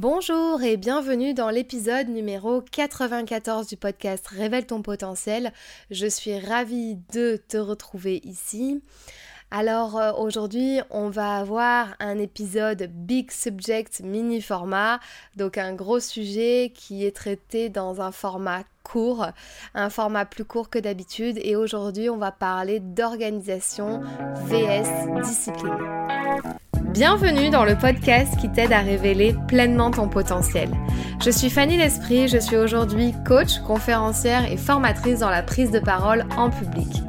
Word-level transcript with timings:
Bonjour 0.00 0.62
et 0.62 0.76
bienvenue 0.76 1.34
dans 1.34 1.50
l'épisode 1.50 2.06
numéro 2.06 2.62
94 2.62 3.66
du 3.66 3.76
podcast 3.76 4.28
Révèle 4.28 4.64
ton 4.64 4.80
potentiel. 4.80 5.52
Je 5.90 6.06
suis 6.06 6.38
ravie 6.38 6.98
de 7.12 7.42
te 7.48 7.56
retrouver 7.56 8.20
ici. 8.22 8.80
Alors 9.50 9.98
euh, 9.98 10.12
aujourd'hui, 10.12 10.78
on 10.90 11.08
va 11.08 11.38
avoir 11.38 11.96
un 11.98 12.16
épisode 12.16 12.88
Big 12.94 13.32
Subject 13.32 14.02
mini 14.04 14.40
format, 14.40 15.00
donc 15.34 15.58
un 15.58 15.74
gros 15.74 15.98
sujet 15.98 16.70
qui 16.72 17.04
est 17.04 17.16
traité 17.16 17.68
dans 17.68 18.00
un 18.00 18.12
format 18.12 18.62
court, 18.84 19.26
un 19.74 19.90
format 19.90 20.26
plus 20.26 20.44
court 20.44 20.70
que 20.70 20.78
d'habitude 20.78 21.40
et 21.42 21.56
aujourd'hui, 21.56 22.08
on 22.08 22.18
va 22.18 22.30
parler 22.30 22.78
d'organisation 22.78 24.00
VS 24.46 25.08
discipline. 25.24 25.76
Bienvenue 26.92 27.50
dans 27.50 27.66
le 27.66 27.76
podcast 27.76 28.34
qui 28.40 28.50
t'aide 28.50 28.72
à 28.72 28.80
révéler 28.80 29.34
pleinement 29.46 29.90
ton 29.90 30.08
potentiel. 30.08 30.70
Je 31.22 31.28
suis 31.28 31.50
Fanny 31.50 31.76
L'Esprit, 31.76 32.28
je 32.28 32.38
suis 32.38 32.56
aujourd'hui 32.56 33.12
coach, 33.26 33.58
conférencière 33.58 34.50
et 34.50 34.56
formatrice 34.56 35.20
dans 35.20 35.28
la 35.28 35.42
prise 35.42 35.70
de 35.70 35.80
parole 35.80 36.24
en 36.38 36.48
public. 36.48 37.02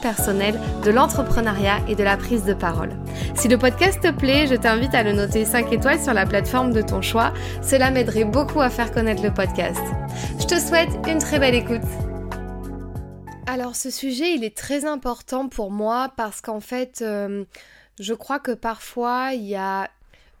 personnel, 0.00 0.58
de 0.84 0.90
l'entrepreneuriat 0.90 1.78
et 1.88 1.94
de 1.94 2.02
la 2.02 2.16
prise 2.16 2.44
de 2.44 2.54
parole. 2.54 2.90
Si 3.34 3.48
le 3.48 3.58
podcast 3.58 4.00
te 4.00 4.10
plaît, 4.10 4.46
je 4.46 4.54
t'invite 4.54 4.94
à 4.94 5.02
le 5.02 5.12
noter 5.12 5.44
5 5.44 5.72
étoiles 5.72 6.00
sur 6.00 6.14
la 6.14 6.26
plateforme 6.26 6.72
de 6.72 6.82
ton 6.82 7.02
choix. 7.02 7.32
Cela 7.62 7.90
m'aiderait 7.90 8.24
beaucoup 8.24 8.60
à 8.60 8.70
faire 8.70 8.92
connaître 8.92 9.22
le 9.22 9.32
podcast. 9.32 9.80
Je 10.38 10.46
te 10.46 10.58
souhaite 10.58 10.90
une 11.06 11.18
très 11.18 11.38
belle 11.38 11.54
écoute. 11.54 11.82
Alors 13.46 13.76
ce 13.76 13.90
sujet, 13.90 14.34
il 14.34 14.44
est 14.44 14.56
très 14.56 14.84
important 14.84 15.48
pour 15.48 15.70
moi 15.70 16.12
parce 16.16 16.40
qu'en 16.40 16.60
fait, 16.60 17.00
euh, 17.02 17.44
je 17.98 18.14
crois 18.14 18.38
que 18.38 18.52
parfois, 18.52 19.30
il 19.34 19.44
y 19.44 19.56
a 19.56 19.90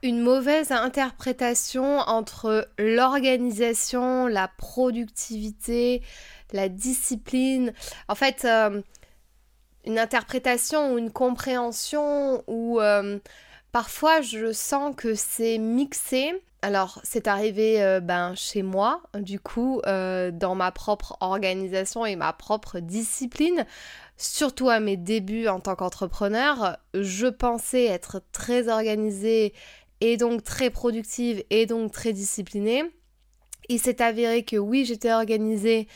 une 0.02 0.20
mauvaise 0.20 0.70
interprétation 0.70 1.98
entre 1.98 2.68
l'organisation, 2.78 4.26
la 4.26 4.48
productivité, 4.48 6.02
la 6.52 6.68
discipline. 6.68 7.72
En 8.08 8.14
fait, 8.14 8.44
euh, 8.44 8.80
une 9.88 9.98
interprétation 9.98 10.92
ou 10.92 10.98
une 10.98 11.10
compréhension 11.10 12.44
où 12.46 12.78
euh, 12.80 13.18
parfois 13.72 14.20
je 14.20 14.52
sens 14.52 14.94
que 14.94 15.14
c'est 15.14 15.58
mixé 15.58 16.32
alors, 16.60 17.00
c'est 17.04 17.28
arrivé 17.28 17.80
euh, 17.84 18.00
ben, 18.00 18.34
chez 18.34 18.64
moi, 18.64 19.00
du 19.14 19.38
coup, 19.38 19.80
euh, 19.86 20.32
dans 20.32 20.56
ma 20.56 20.72
propre 20.72 21.16
organisation 21.20 22.04
et 22.04 22.16
ma 22.16 22.32
propre 22.32 22.80
discipline. 22.80 23.64
Surtout 24.16 24.68
à 24.68 24.80
mes 24.80 24.96
débuts 24.96 25.46
en 25.46 25.60
tant 25.60 25.76
qu'entrepreneur, 25.76 26.76
je 26.94 27.28
pensais 27.28 27.84
être 27.84 28.22
très 28.32 28.68
organisée 28.68 29.54
et 30.00 30.16
donc 30.16 30.42
très 30.42 30.70
productive 30.70 31.44
et 31.50 31.66
donc 31.66 31.92
très 31.92 32.12
disciplinée. 32.12 32.82
Il 33.68 33.78
s'est 33.78 34.02
avéré 34.02 34.42
que 34.42 34.56
oui, 34.56 34.84
j'étais 34.84 35.12
organisée, 35.12 35.86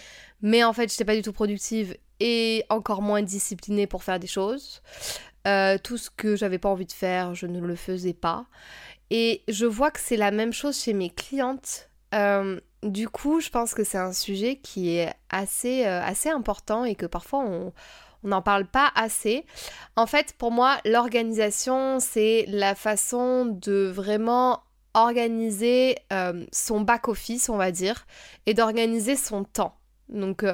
mais 0.42 0.62
en 0.62 0.72
fait, 0.72 0.88
je 0.88 0.94
n'étais 0.94 1.04
pas 1.04 1.16
du 1.16 1.22
tout 1.22 1.32
productive 1.32 1.96
et 2.20 2.64
encore 2.68 3.02
moins 3.02 3.22
disciplinée 3.22 3.86
pour 3.86 4.04
faire 4.04 4.18
des 4.18 4.26
choses. 4.26 4.82
Euh, 5.46 5.76
tout 5.82 5.98
ce 5.98 6.08
que 6.08 6.36
j'avais 6.36 6.58
pas 6.58 6.68
envie 6.68 6.86
de 6.86 6.92
faire, 6.92 7.34
je 7.34 7.46
ne 7.46 7.60
le 7.60 7.74
faisais 7.74 8.12
pas. 8.12 8.46
Et 9.10 9.42
je 9.48 9.66
vois 9.66 9.90
que 9.90 10.00
c'est 10.00 10.16
la 10.16 10.30
même 10.30 10.52
chose 10.52 10.78
chez 10.78 10.92
mes 10.92 11.10
clientes. 11.10 11.90
Euh, 12.14 12.60
du 12.82 13.08
coup, 13.08 13.40
je 13.40 13.50
pense 13.50 13.74
que 13.74 13.84
c'est 13.84 13.98
un 13.98 14.12
sujet 14.12 14.56
qui 14.56 14.96
est 14.96 15.12
assez, 15.30 15.84
euh, 15.86 16.00
assez 16.02 16.28
important 16.28 16.84
et 16.84 16.94
que 16.94 17.06
parfois 17.06 17.40
on 17.40 17.72
n'en 18.22 18.42
parle 18.42 18.66
pas 18.66 18.92
assez. 18.94 19.44
En 19.96 20.06
fait, 20.06 20.34
pour 20.38 20.52
moi, 20.52 20.78
l'organisation, 20.84 21.98
c'est 21.98 22.44
la 22.48 22.74
façon 22.74 23.46
de 23.46 23.90
vraiment 23.92 24.62
organiser 24.94 25.96
son 26.52 26.82
back-office, 26.82 27.48
on 27.48 27.56
va 27.56 27.72
dire, 27.72 28.06
et 28.44 28.52
d'organiser 28.54 29.16
son 29.16 29.42
temps. 29.42 29.74
Donc, 30.08 30.44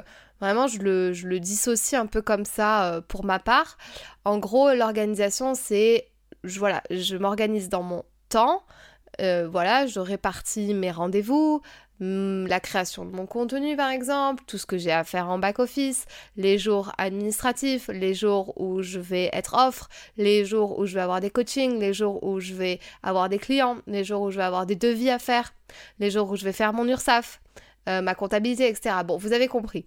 vraiment, 0.41 0.67
je 0.67 0.79
le, 0.79 1.13
je 1.13 1.27
le 1.27 1.41
dissocie 1.41 2.01
un 2.01 2.07
peu 2.07 2.23
comme 2.23 2.45
ça 2.45 3.03
pour 3.09 3.25
ma 3.25 3.39
part. 3.39 3.77
En 4.25 4.39
gros, 4.39 4.73
l'organisation, 4.73 5.55
c'est, 5.55 6.09
je, 6.45 6.59
voilà, 6.59 6.83
je 6.91 7.17
m'organise 7.17 7.69
dans 7.69 7.83
mon 7.83 8.05
temps. 8.29 8.63
Euh, 9.21 9.49
voilà, 9.51 9.87
je 9.87 9.99
répartis 9.99 10.75
mes 10.75 10.91
rendez-vous, 10.91 11.61
mm, 12.01 12.47
la 12.47 12.61
création 12.61 13.05
de 13.05 13.11
mon 13.11 13.27
contenu 13.27 13.75
par 13.77 13.91
exemple, 13.91 14.45
tout 14.47 14.59
ce 14.59 14.67
que 14.67 14.79
j'ai 14.79 14.93
à 14.93 15.03
faire 15.03 15.29
en 15.29 15.39
back-office, 15.39 16.05
les 16.37 16.59
jours 16.59 16.93
administratifs, 16.99 17.89
les 17.89 18.15
jours 18.15 18.61
où 18.61 18.83
je 18.83 19.01
vais 19.01 19.31
être 19.33 19.55
offre, 19.55 19.89
les 20.17 20.45
jours 20.45 20.79
où 20.79 20.87
je 20.87 20.95
vais 20.95 21.01
avoir 21.01 21.21
des 21.21 21.31
coachings, 21.31 21.81
les 21.81 21.93
jours 21.93 22.23
où 22.23 22.39
je 22.39 22.55
vais 22.55 22.79
avoir 23.03 23.29
des 23.29 23.39
clients, 23.39 23.79
les 23.87 24.05
jours 24.05 24.23
où 24.23 24.31
je 24.31 24.37
vais 24.37 24.45
avoir 24.45 24.67
des 24.67 24.77
devis 24.77 25.11
à 25.11 25.19
faire, 25.19 25.53
les 25.99 26.11
jours 26.11 26.31
où 26.31 26.37
je 26.37 26.45
vais 26.45 26.53
faire 26.53 26.73
mon 26.73 26.87
URSAF, 26.87 27.41
euh, 27.89 28.03
ma 28.03 28.15
comptabilité, 28.15 28.69
etc. 28.69 28.97
Bon, 29.05 29.17
vous 29.17 29.33
avez 29.33 29.49
compris. 29.49 29.87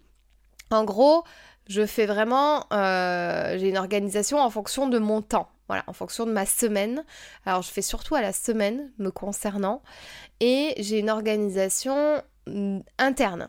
En 0.72 0.86
gros, 0.86 1.24
je 1.68 1.86
fais 1.86 2.06
vraiment, 2.06 2.66
euh, 2.74 3.58
j'ai 3.58 3.70
une 3.70 3.78
organisation 3.78 4.40
en 4.40 4.50
fonction 4.50 4.88
de 4.88 5.00
mon 5.00 5.22
temps. 5.22 5.50
Voilà, 5.68 5.84
en 5.88 5.94
fonction 5.94 6.26
de 6.26 6.32
ma 6.32 6.46
semaine. 6.46 7.06
Alors, 7.46 7.62
je 7.62 7.70
fais 7.70 7.82
surtout 7.82 8.16
à 8.16 8.22
la 8.22 8.34
semaine 8.34 8.92
me 8.98 9.09
concernant. 9.09 9.82
Et 10.40 10.74
j'ai 10.78 11.00
une 11.00 11.09
organisation 11.09 12.22
mm, 12.48 12.80
interne. 12.98 13.48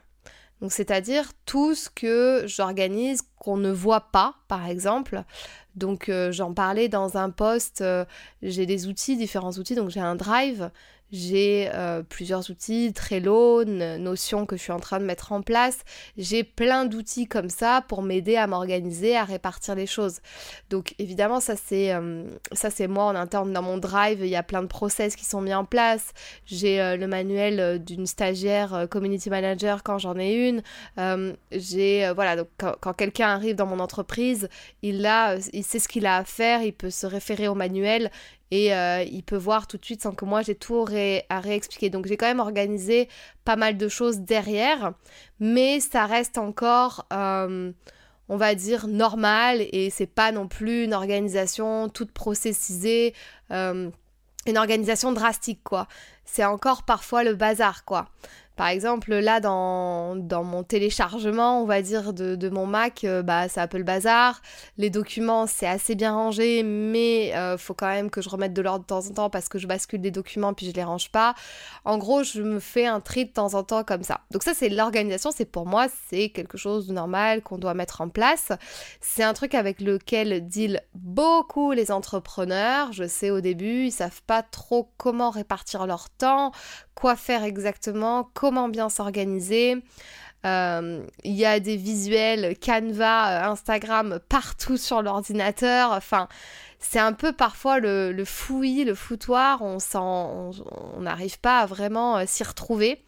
C'est-à-dire 0.68 1.32
tout 1.44 1.74
ce 1.74 1.90
que 1.90 2.44
j'organise 2.46 3.22
qu'on 3.36 3.56
ne 3.56 3.72
voit 3.72 4.12
pas, 4.12 4.34
par 4.46 4.68
exemple. 4.68 5.24
Donc, 5.74 6.08
euh, 6.08 6.30
j'en 6.30 6.54
parlais 6.54 6.88
dans 6.88 7.16
un 7.16 7.30
post. 7.30 7.80
Euh, 7.80 8.04
j'ai 8.42 8.66
des 8.66 8.86
outils, 8.86 9.16
différents 9.16 9.52
outils. 9.52 9.74
Donc, 9.74 9.90
j'ai 9.90 10.00
un 10.00 10.14
drive 10.14 10.70
j'ai 11.12 11.68
euh, 11.74 12.02
plusieurs 12.02 12.50
outils, 12.50 12.92
Trello, 12.94 13.64
Notion 13.64 14.46
que 14.46 14.56
je 14.56 14.62
suis 14.62 14.72
en 14.72 14.80
train 14.80 14.98
de 14.98 15.04
mettre 15.04 15.32
en 15.32 15.42
place. 15.42 15.80
J'ai 16.16 16.42
plein 16.42 16.86
d'outils 16.86 17.26
comme 17.26 17.50
ça 17.50 17.84
pour 17.86 18.02
m'aider 18.02 18.36
à 18.36 18.46
m'organiser, 18.46 19.14
à 19.14 19.24
répartir 19.24 19.74
les 19.74 19.86
choses. 19.86 20.20
Donc 20.70 20.94
évidemment, 20.98 21.38
ça 21.38 21.54
c'est 21.54 21.92
euh, 21.92 22.24
ça 22.52 22.70
c'est 22.70 22.86
moi 22.86 23.04
en 23.04 23.14
interne 23.14 23.52
dans 23.52 23.60
mon 23.60 23.76
drive. 23.76 24.20
Il 24.22 24.28
y 24.28 24.36
a 24.36 24.42
plein 24.42 24.62
de 24.62 24.68
process 24.68 25.14
qui 25.14 25.26
sont 25.26 25.42
mis 25.42 25.52
en 25.52 25.66
place. 25.66 26.12
J'ai 26.46 26.80
euh, 26.80 26.96
le 26.96 27.06
manuel 27.06 27.84
d'une 27.84 28.06
stagiaire 28.06 28.86
community 28.90 29.28
manager 29.28 29.82
quand 29.82 29.98
j'en 29.98 30.18
ai 30.18 30.32
une. 30.32 30.62
j'ai 31.50 32.10
voilà 32.14 32.36
donc 32.36 32.48
quand, 32.58 32.92
quelqu'un 32.94 33.28
arrive 33.28 33.56
dans 33.56 33.66
mon 33.66 33.80
entreprise, 33.80 34.48
il 34.80 35.04
a, 35.04 35.36
il 35.52 35.64
sait 35.64 35.78
ce 35.78 35.88
qu'il 35.88 36.06
a 36.06 36.16
à 36.16 36.24
faire, 36.24 36.62
il 36.62 36.72
peut 36.72 36.90
se 36.90 37.06
référer 37.06 37.48
au 37.48 37.54
manuel 37.54 38.10
et 38.50 38.70
il 38.70 39.22
peut 39.22 39.36
voir 39.36 39.66
tout 39.66 39.76
de 39.76 39.84
suite 39.84 40.02
sans 40.02 40.12
que 40.12 40.24
moi 40.24 40.42
j'ai 40.42 40.54
tout 40.54 40.74
à 41.28 41.40
réexpliquer. 41.40 41.90
Donc 41.90 42.06
j'ai 42.06 42.16
quand 42.16 42.26
même 42.26 42.40
organisé 42.40 43.08
pas 43.44 43.56
mal 43.56 43.76
de 43.76 43.88
choses 43.88 44.20
derrière, 44.20 44.92
mais 45.40 45.80
ça 45.80 46.06
reste 46.06 46.38
encore, 46.38 47.06
euh, 47.12 47.72
on 48.28 48.36
va 48.36 48.54
dire, 48.54 48.86
normal 48.86 49.66
et 49.72 49.90
c'est 49.90 50.06
pas 50.06 50.32
non 50.32 50.48
plus 50.48 50.84
une 50.84 50.94
organisation 50.94 51.88
toute 51.88 52.12
processisée, 52.12 53.14
euh, 53.50 53.90
une 54.46 54.58
organisation 54.58 55.12
drastique 55.12 55.62
quoi. 55.62 55.86
C'est 56.24 56.44
encore 56.44 56.84
parfois 56.84 57.24
le 57.24 57.34
bazar 57.34 57.84
quoi. 57.84 58.08
Par 58.62 58.68
exemple, 58.68 59.12
là, 59.12 59.40
dans, 59.40 60.14
mon 60.44 60.62
téléchargement, 60.62 61.60
on 61.60 61.66
va 61.66 61.82
dire, 61.82 62.12
de, 62.12 62.36
de 62.36 62.48
mon 62.48 62.64
Mac, 62.64 63.02
euh, 63.02 63.20
bah, 63.20 63.48
c'est 63.48 63.58
un 63.58 63.66
peu 63.66 63.76
le 63.76 63.82
bazar. 63.82 64.40
Les 64.78 64.88
documents, 64.88 65.48
c'est 65.48 65.66
assez 65.66 65.96
bien 65.96 66.14
rangé, 66.14 66.62
mais 66.62 67.34
euh, 67.34 67.58
faut 67.58 67.74
quand 67.74 67.88
même 67.88 68.08
que 68.08 68.22
je 68.22 68.28
remette 68.28 68.52
de 68.52 68.62
l'ordre 68.62 68.82
de 68.82 68.86
temps 68.86 69.04
en 69.04 69.14
temps 69.14 69.30
parce 69.30 69.48
que 69.48 69.58
je 69.58 69.66
bascule 69.66 70.00
des 70.00 70.12
documents 70.12 70.54
puis 70.54 70.66
je 70.66 70.72
les 70.74 70.84
range 70.84 71.10
pas. 71.10 71.34
En 71.84 71.98
gros, 71.98 72.22
je 72.22 72.40
me 72.40 72.60
fais 72.60 72.86
un 72.86 73.00
tri 73.00 73.24
de 73.24 73.32
temps 73.32 73.54
en 73.54 73.64
temps 73.64 73.82
comme 73.82 74.04
ça. 74.04 74.20
Donc 74.30 74.44
ça, 74.44 74.54
c'est 74.54 74.68
l'organisation. 74.68 75.32
C'est 75.34 75.44
pour 75.44 75.66
moi, 75.66 75.88
c'est 76.08 76.28
quelque 76.28 76.56
chose 76.56 76.86
de 76.86 76.92
normal 76.92 77.42
qu'on 77.42 77.58
doit 77.58 77.74
mettre 77.74 78.00
en 78.00 78.10
place. 78.10 78.52
C'est 79.00 79.24
un 79.24 79.32
truc 79.32 79.56
avec 79.56 79.80
lequel 79.80 80.46
deal 80.46 80.82
beaucoup 80.94 81.72
les 81.72 81.90
entrepreneurs. 81.90 82.92
Je 82.92 83.08
sais 83.08 83.32
au 83.32 83.40
début, 83.40 83.86
ils 83.86 83.90
savent 83.90 84.22
pas 84.24 84.44
trop 84.44 84.92
comment 84.98 85.30
répartir 85.30 85.84
leur 85.88 86.10
temps, 86.10 86.52
quoi 86.94 87.16
faire 87.16 87.44
exactement, 87.44 88.30
comment 88.34 88.68
bien 88.68 88.88
s'organiser. 88.88 89.82
il 90.44 91.02
y 91.24 91.44
a 91.44 91.60
des 91.60 91.76
visuels 91.76 92.56
Canva, 92.58 93.48
Instagram 93.48 94.20
partout 94.28 94.76
sur 94.76 95.02
l'ordinateur. 95.02 95.92
Enfin, 95.92 96.28
c'est 96.82 96.98
un 96.98 97.12
peu 97.12 97.32
parfois 97.32 97.78
le, 97.78 98.24
fouillis, 98.26 98.84
le 98.84 98.94
foutoir, 98.94 99.62
on 99.62 99.80
n'arrive 101.00 101.38
pas 101.38 101.60
à 101.60 101.66
vraiment 101.66 102.18
euh, 102.18 102.24
s'y 102.26 102.42
retrouver. 102.42 103.02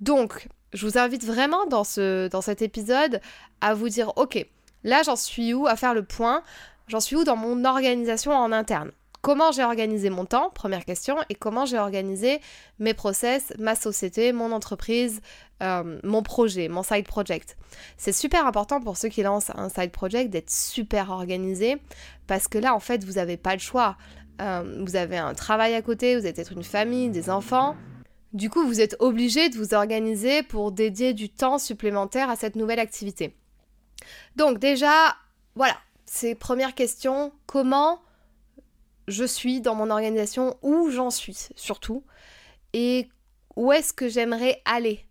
Donc, 0.00 0.48
je 0.72 0.86
vous 0.86 0.98
invite 0.98 1.24
vraiment 1.24 1.66
dans, 1.66 1.84
ce, 1.84 2.28
dans 2.28 2.40
cet 2.40 2.62
épisode 2.62 3.20
à 3.60 3.74
vous 3.74 3.88
dire, 3.88 4.12
ok, 4.16 4.44
là 4.82 5.02
j'en 5.02 5.16
suis 5.16 5.54
où 5.54 5.66
à 5.66 5.76
faire 5.76 5.94
le 5.94 6.02
point, 6.02 6.42
j'en 6.88 7.00
suis 7.00 7.16
où 7.16 7.24
dans 7.24 7.36
mon 7.36 7.64
organisation 7.64 8.32
en 8.32 8.50
interne? 8.50 8.90
Comment 9.20 9.52
j'ai 9.52 9.64
organisé 9.64 10.10
mon 10.10 10.24
temps, 10.24 10.50
première 10.50 10.84
question, 10.84 11.16
et 11.28 11.34
comment 11.34 11.66
j'ai 11.66 11.78
organisé 11.78 12.40
mes 12.78 12.94
process, 12.94 13.52
ma 13.58 13.74
société, 13.74 14.32
mon 14.32 14.52
entreprise, 14.52 15.20
euh, 15.62 15.98
mon 16.04 16.22
projet, 16.22 16.68
mon 16.68 16.82
side 16.82 17.06
project. 17.06 17.56
C'est 17.96 18.12
super 18.12 18.46
important 18.46 18.80
pour 18.80 18.96
ceux 18.96 19.08
qui 19.08 19.22
lancent 19.22 19.50
un 19.54 19.68
side 19.68 19.90
project 19.90 20.30
d'être 20.30 20.50
super 20.50 21.10
organisé 21.10 21.78
parce 22.26 22.48
que 22.48 22.58
là, 22.58 22.74
en 22.74 22.80
fait, 22.80 23.04
vous 23.04 23.14
n'avez 23.14 23.36
pas 23.36 23.54
le 23.54 23.60
choix. 23.60 23.96
Euh, 24.40 24.82
vous 24.86 24.94
avez 24.94 25.18
un 25.18 25.34
travail 25.34 25.74
à 25.74 25.82
côté, 25.82 26.16
vous 26.16 26.26
êtes 26.26 26.50
une 26.50 26.62
famille, 26.62 27.10
des 27.10 27.28
enfants. 27.28 27.76
Du 28.32 28.50
coup, 28.50 28.64
vous 28.66 28.80
êtes 28.80 28.94
obligé 29.00 29.48
de 29.48 29.56
vous 29.56 29.74
organiser 29.74 30.42
pour 30.42 30.70
dédier 30.70 31.12
du 31.12 31.28
temps 31.28 31.58
supplémentaire 31.58 32.30
à 32.30 32.36
cette 32.36 32.54
nouvelle 32.54 32.78
activité. 32.78 33.34
Donc 34.36 34.58
déjà, 34.58 35.16
voilà, 35.56 35.76
c'est 36.04 36.34
première 36.34 36.74
question, 36.74 37.32
comment 37.46 38.00
je 39.08 39.24
suis 39.24 39.60
dans 39.60 39.74
mon 39.74 39.90
organisation, 39.90 40.56
où 40.62 40.90
j'en 40.90 41.10
suis 41.10 41.48
surtout, 41.56 42.04
et 42.72 43.08
où 43.56 43.72
est-ce 43.72 43.92
que 43.92 44.08
j'aimerais 44.08 44.62
aller? 44.64 45.04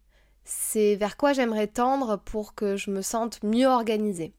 C'est 0.46 0.96
vers 0.96 1.18
quoi 1.18 1.34
j'aimerais 1.34 1.68
tendre 1.68 2.18
pour 2.18 2.56
que 2.56 2.78
je 2.78 2.92
me 2.92 3.02
sente 3.02 3.44
mieux 3.44 3.68
organisée. 3.68 4.34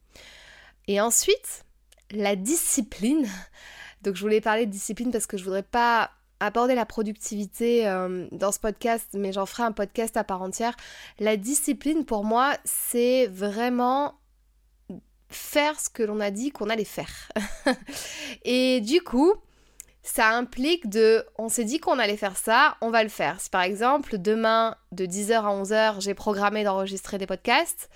Et 0.87 0.99
ensuite, 0.99 1.65
la 2.09 2.35
discipline. 2.35 3.27
Donc 4.01 4.15
je 4.15 4.21
voulais 4.21 4.41
parler 4.41 4.65
de 4.65 4.71
discipline 4.71 5.11
parce 5.11 5.27
que 5.27 5.37
je 5.37 5.43
voudrais 5.43 5.61
pas 5.61 6.09
aborder 6.39 6.73
la 6.73 6.85
productivité 6.85 7.87
euh, 7.87 8.27
dans 8.31 8.51
ce 8.51 8.59
podcast, 8.59 9.09
mais 9.13 9.33
j'en 9.33 9.45
ferai 9.45 9.63
un 9.63 9.73
podcast 9.73 10.15
à 10.15 10.23
part 10.23 10.41
entière. 10.41 10.75
La 11.19 11.35
discipline, 11.37 12.05
pour 12.05 12.23
moi, 12.23 12.55
c'est 12.63 13.27
vraiment 13.27 14.15
faire 15.27 15.79
ce 15.79 15.89
que 15.89 16.01
l'on 16.01 16.19
a 16.19 16.31
dit 16.31 16.51
qu'on 16.51 16.69
allait 16.69 16.85
faire. 16.85 17.29
et 18.43 18.81
du 18.81 19.01
coup, 19.01 19.33
ça 20.09 20.29
implique 20.31 20.89
de, 20.89 21.23
on 21.37 21.49
s'est 21.49 21.63
dit 21.63 21.79
qu'on 21.79 21.99
allait 21.99 22.17
faire 22.17 22.35
ça, 22.35 22.77
on 22.81 22.89
va 22.89 23.03
le 23.03 23.09
faire. 23.09 23.39
Si 23.39 23.51
par 23.51 23.61
exemple, 23.61 24.17
demain, 24.17 24.75
de 24.91 25.05
10h 25.05 25.33
à 25.33 25.61
11h, 25.61 26.01
j'ai 26.01 26.15
programmé 26.15 26.63
d'enregistrer 26.63 27.19
des 27.19 27.27
podcasts, 27.27 27.91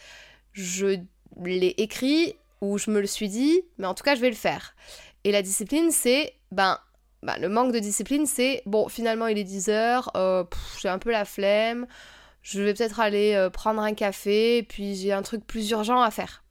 je 0.52 1.00
l'ai 1.44 1.74
écrit 1.78 2.36
ou 2.62 2.78
je 2.78 2.92
me 2.92 3.02
le 3.02 3.08
suis 3.08 3.30
dit, 3.30 3.64
mais 3.80 3.88
en 3.88 3.96
tout 3.96 4.04
cas, 4.04 4.14
je 4.14 4.22
vais 4.22 4.30
le 4.30 4.36
faire. 4.36 4.76
Et 5.24 5.32
la 5.32 5.42
discipline, 5.42 5.90
c'est, 5.90 6.36
ben, 6.52 6.78
ben 7.24 7.36
le 7.40 7.50
manque 7.50 7.74
de 7.74 7.80
discipline, 7.80 8.28
c'est, 8.28 8.62
bon, 8.68 8.90
finalement, 8.90 9.26
il 9.26 9.40
est 9.40 9.44
10h, 9.44 10.10
euh, 10.16 10.44
j'ai 10.80 10.90
un 10.90 11.00
peu 11.00 11.10
la 11.10 11.26
flemme, 11.26 11.88
je 12.44 12.62
vais 12.62 12.76
peut-être 12.76 13.00
aller 13.00 13.34
euh, 13.34 13.50
prendre 13.50 13.82
un 13.82 13.96
café, 13.96 14.62
puis 14.70 14.94
j'ai 14.94 15.14
un 15.14 15.24
truc 15.24 15.48
plus 15.48 15.72
urgent 15.72 16.00
à 16.00 16.12
faire. 16.12 16.44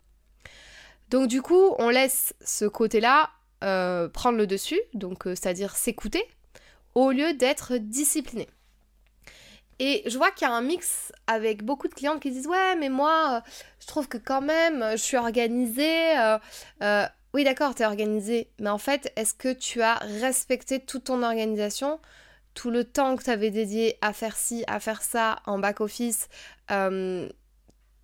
Donc 1.09 1.29
du 1.29 1.41
coup, 1.41 1.77
on 1.79 1.89
laisse 1.89 2.35
ce 2.45 2.65
côté-là 2.65 3.31
euh, 3.63 4.09
prendre 4.09 4.39
le 4.39 4.47
dessus, 4.47 4.81
donc 4.95 5.27
euh, 5.27 5.31
c'est-à-dire 5.31 5.77
s'écouter, 5.77 6.25
au 6.95 7.11
lieu 7.11 7.33
d'être 7.35 7.77
discipliné. 7.77 8.49
Et 9.79 10.03
je 10.07 10.17
vois 10.17 10.31
qu'il 10.31 10.47
y 10.47 10.51
a 10.51 10.55
un 10.55 10.63
mix 10.63 11.13
avec 11.27 11.65
beaucoup 11.65 11.89
de 11.89 11.95
clientes 11.95 12.21
qui 12.21 12.31
disent 12.31 12.47
ouais 12.47 12.77
mais 12.77 12.89
moi 12.89 13.37
euh, 13.37 13.51
je 13.81 13.87
trouve 13.87 14.07
que 14.07 14.19
quand 14.19 14.43
même 14.43 14.85
je 14.93 15.03
suis 15.03 15.17
organisée. 15.17 16.13
oui 17.35 17.45
d'accord 17.45 17.75
t'es 17.75 17.87
organisée, 17.87 18.49
mais 18.61 18.71
en 18.71 18.79
fait 18.79 19.13
est-ce 19.17 19.35
que 19.35 19.53
tu 19.53 19.83
as 19.83 19.95
respecté 20.21 20.81
toute 20.81 21.05
ton 21.05 21.23
organisation 21.23 22.01
tout 22.55 22.71
le 22.71 22.85
temps 22.85 23.17
que 23.17 23.25
tu 23.25 23.31
avais 23.31 23.51
dédié 23.51 23.97
à 24.03 24.13
faire 24.13 24.37
ci, 24.37 24.63
à 24.67 24.79
faire 24.79 25.01
ça 25.03 25.41
en 25.47 25.59
back-office, 25.59 26.29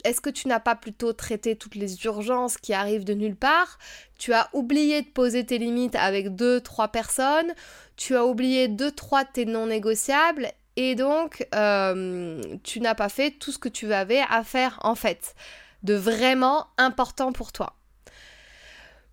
est-ce 0.04 0.20
que 0.20 0.30
tu 0.30 0.48
n'as 0.48 0.60
pas 0.60 0.74
plutôt 0.74 1.12
traité 1.12 1.56
toutes 1.56 1.74
les 1.74 2.04
urgences 2.04 2.56
qui 2.56 2.72
arrivent 2.72 3.04
de 3.04 3.14
nulle 3.14 3.36
part? 3.36 3.78
Tu 4.18 4.32
as 4.32 4.48
oublié 4.52 5.02
de 5.02 5.08
poser 5.08 5.44
tes 5.44 5.58
limites 5.58 5.96
avec 5.96 6.34
deux, 6.34 6.60
trois 6.60 6.88
personnes. 6.88 7.52
Tu 7.96 8.14
as 8.14 8.24
oublié 8.24 8.68
deux, 8.68 8.92
trois 8.92 9.24
de 9.24 9.30
tes 9.32 9.44
non 9.44 9.66
négociables. 9.66 10.48
Et 10.76 10.94
donc, 10.94 11.46
euh, 11.54 12.40
tu 12.62 12.80
n'as 12.80 12.94
pas 12.94 13.08
fait 13.08 13.32
tout 13.32 13.50
ce 13.50 13.58
que 13.58 13.68
tu 13.68 13.92
avais 13.92 14.22
à 14.28 14.44
faire 14.44 14.78
en 14.82 14.94
fait, 14.94 15.34
de 15.82 15.94
vraiment 15.94 16.68
important 16.76 17.32
pour 17.32 17.50
toi. 17.50 17.74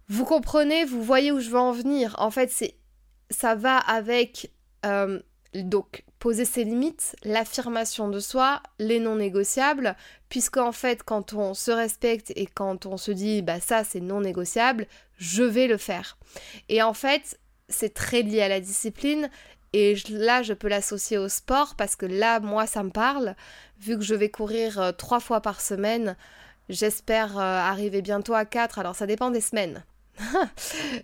Vous 0.08 0.26
comprenez, 0.26 0.86
vous 0.86 1.02
voyez 1.02 1.32
où 1.32 1.40
je 1.40 1.50
veux 1.50 1.58
en 1.58 1.72
venir. 1.72 2.16
En 2.20 2.30
fait, 2.30 2.52
c'est 2.52 2.76
ça 3.32 3.56
va 3.56 3.78
avec 3.78 4.52
euh, 4.86 5.20
donc 5.56 6.06
poser 6.26 6.46
ses 6.46 6.64
limites, 6.64 7.16
l'affirmation 7.24 8.10
de 8.10 8.20
soi, 8.20 8.64
les 8.80 9.00
non 9.00 9.18
négociables, 9.18 9.96
puisqu'en 10.28 10.72
fait 10.72 11.04
quand 11.04 11.34
on 11.34 11.54
se 11.54 11.70
respecte 11.70 12.34
et 12.36 12.48
quand 12.48 12.88
on 12.88 12.98
se 12.98 13.12
dit 13.12 13.44
bah 13.44 13.60
ça 13.60 13.84
c'est 13.84 14.00
non 14.00 14.22
négociable, 14.22 14.88
je 15.20 15.44
vais 15.44 15.68
le 15.68 15.78
faire. 15.78 16.18
Et 16.68 16.82
en 16.82 16.96
fait 16.96 17.40
c'est 17.70 17.94
très 17.94 18.24
lié 18.24 18.42
à 18.42 18.48
la 18.48 18.60
discipline 18.60 19.30
et 19.74 19.94
là 20.10 20.42
je 20.42 20.54
peux 20.54 20.68
l'associer 20.68 21.20
au 21.20 21.30
sport 21.30 21.76
parce 21.76 21.96
que 21.96 22.08
là 22.08 22.40
moi 22.40 22.66
ça 22.66 22.82
me 22.82 22.90
parle, 22.90 23.36
vu 23.80 23.96
que 23.96 24.04
je 24.04 24.16
vais 24.16 24.30
courir 24.30 24.82
euh, 24.82 24.92
trois 24.94 25.20
fois 25.20 25.42
par 25.42 25.62
semaine, 25.62 26.18
j'espère 26.70 27.38
euh, 27.38 27.42
arriver 27.42 28.02
bientôt 28.02 28.34
à 28.34 28.46
quatre, 28.46 28.80
alors 28.80 28.96
ça 28.96 29.06
dépend 29.06 29.30
des 29.30 29.42
semaines. 29.42 29.86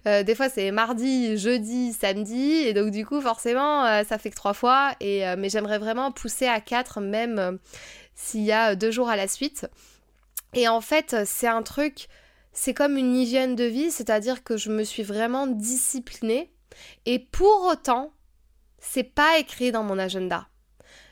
Euh, 0.08 0.24
des 0.24 0.34
fois 0.34 0.50
c'est 0.50 0.72
mardi, 0.72 1.38
jeudi, 1.38 1.94
samedi, 1.94 2.54
et 2.66 2.74
donc 2.74 2.92
du 2.92 3.06
coup 3.06 3.22
forcément 3.22 3.86
euh, 3.86 4.04
ça 4.04 4.18
fait 4.18 4.31
que 4.31 4.36
trois 4.36 4.54
fois, 4.54 4.94
et, 5.00 5.28
euh, 5.28 5.36
mais 5.38 5.50
j'aimerais 5.50 5.78
vraiment 5.78 6.12
pousser 6.12 6.48
à 6.48 6.60
quatre 6.60 7.02
même 7.02 7.60
s'il 8.16 8.42
y 8.42 8.52
a 8.52 8.75
deux 8.75 8.90
jours 8.90 9.10
à 9.10 9.16
la 9.16 9.28
suite. 9.28 9.68
Et 10.54 10.68
en 10.68 10.81
fait 10.81 11.16
c'est 11.25 11.48
un 11.48 11.62
truc, 11.62 12.08
c'est 12.52 12.74
comme 12.74 12.98
une 12.98 13.16
hygiène 13.16 13.56
de 13.56 13.66
vie, 13.66 13.92
c'est-à-dire 13.92 14.44
que 14.44 14.58
je 14.58 14.69
me 14.72 14.84
suis 14.84 15.04
vraiment 15.04 15.46
disciplinée, 15.46 16.52
et 17.06 17.19
pour 17.19 17.68
autant 17.69 18.13
c'est 18.80 19.04
pas 19.04 19.38
écrit 19.38 19.72
dans 19.72 19.84
mon 19.84 20.00
agenda. 20.00 20.48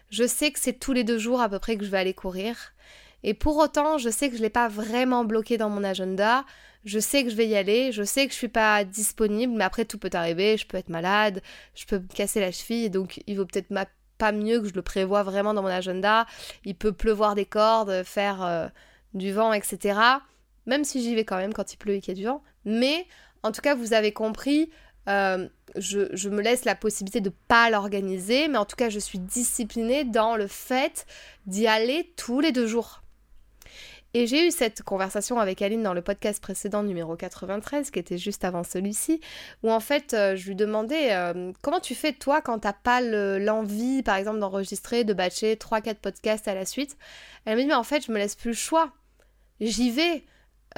Je 0.10 0.25
sais 0.25 0.51
que 0.51 0.60
c'est 0.60 0.74
tous 0.74 0.94
les 0.94 1.04
deux 1.04 1.19
jours 1.19 1.42
à 1.42 1.50
peu 1.50 1.60
près 1.60 1.78
que 1.78 1.86
je 1.86 1.92
vais 1.92 2.00
aller 2.00 2.16
courir. 2.16 2.74
Et 3.22 3.34
pour 3.34 3.57
autant, 3.57 3.98
je 3.98 4.10
sais 4.10 4.30
que 4.30 4.38
je 4.38 4.42
l'ai 4.42 4.50
pas 4.50 4.68
vraiment 4.68 5.24
bloqué 5.24 5.57
dans 5.57 5.69
mon 5.69 5.84
agenda 5.84 6.46
je 6.85 6.99
sais 6.99 7.23
que 7.23 7.29
je 7.29 7.35
vais 7.35 7.47
y 7.47 7.55
aller, 7.55 7.91
je 7.91 8.03
sais 8.03 8.25
que 8.25 8.31
je 8.31 8.37
suis 8.37 8.47
pas 8.47 8.83
disponible, 8.83 9.53
mais 9.53 9.63
après 9.63 9.85
tout 9.85 9.97
peut 9.97 10.09
arriver, 10.13 10.57
je 10.57 10.65
peux 10.65 10.77
être 10.77 10.89
malade, 10.89 11.41
je 11.75 11.85
peux 11.85 11.99
me 11.99 12.07
casser 12.07 12.39
la 12.39 12.51
cheville, 12.51 12.89
donc 12.89 13.21
il 13.27 13.37
vaut 13.37 13.45
peut-être 13.45 13.73
pas 14.17 14.31
mieux 14.31 14.61
que 14.61 14.67
je 14.67 14.73
le 14.73 14.81
prévoie 14.81 15.23
vraiment 15.23 15.53
dans 15.53 15.61
mon 15.61 15.69
agenda. 15.69 16.25
Il 16.65 16.75
peut 16.75 16.91
pleuvoir 16.91 17.35
des 17.35 17.45
cordes, 17.45 18.03
faire 18.03 18.43
euh, 18.43 18.67
du 19.13 19.33
vent, 19.33 19.53
etc. 19.53 20.00
Même 20.65 20.83
si 20.83 21.01
j'y 21.01 21.15
vais 21.15 21.25
quand 21.25 21.38
même 21.38 21.53
quand 21.53 21.74
il 21.74 21.77
pleut 21.77 21.95
et 21.95 22.01
qu'il 22.01 22.13
y 22.13 22.17
a 22.17 22.21
du 22.21 22.25
vent. 22.25 22.43
Mais 22.65 23.07
en 23.43 23.51
tout 23.51 23.62
cas, 23.62 23.75
vous 23.75 23.93
avez 23.93 24.12
compris, 24.12 24.69
euh, 25.07 25.48
je, 25.75 26.13
je, 26.13 26.29
me 26.29 26.41
laisse 26.41 26.65
la 26.65 26.75
possibilité 26.75 27.21
de 27.21 27.31
pas 27.48 27.69
l'organiser, 27.69 28.48
mais 28.48 28.57
en 28.57 28.65
tout 28.65 28.75
cas, 28.75 28.89
je 28.89 29.00
suis 29.00 29.19
disciplinée 29.19 30.03
dans 30.03 30.36
le 30.36 30.48
fait 30.48 31.05
d'y 31.45 31.67
aller 31.67 32.13
tous 32.15 32.41
les 32.41 32.51
deux 32.51 32.67
jours. 32.67 33.01
Et 34.16 34.25
j'ai 34.25 34.48
eu 34.48 34.51
cette 34.51 34.82
conversation 34.82 35.39
avec 35.39 35.62
Aline 35.62 35.84
dans 35.84 35.94
le 35.94 36.01
podcast 36.01 36.42
précédent 36.42 36.82
numéro 36.82 37.16
93, 37.16 37.92
qui 37.92 38.00
était 38.00 38.18
juste 38.18 38.44
avant 38.44 38.63
celui-ci, 38.63 39.22
où 39.62 39.72
en 39.72 39.80
fait 39.80 40.16
euh, 40.16 40.36
je 40.36 40.48
lui 40.48 40.56
demandais 40.56 41.13
euh, 41.13 41.51
comment 41.62 41.80
tu 41.80 41.94
fais 41.94 42.13
toi 42.13 42.42
quand 42.42 42.58
t'as 42.60 42.74
pas 42.74 43.01
l'envie 43.01 44.01
par 44.01 44.16
exemple 44.16 44.39
d'enregistrer, 44.39 45.04
de 45.04 45.13
batcher 45.13 45.56
3-4 45.56 45.96
podcasts 45.96 46.48
à 46.48 46.56
la 46.56 46.66
suite? 46.66 46.98
Elle 47.46 47.56
m'a 47.56 47.62
dit 47.62 47.68
mais 47.68 47.75
en 47.75 47.84
fait 47.84 48.04
je 48.04 48.12
me 48.12 48.18
laisse 48.18 48.36
plus 48.36 48.50
le 48.50 48.56
choix. 48.56 48.92
J'y 49.62 49.92
vais. 49.92 50.24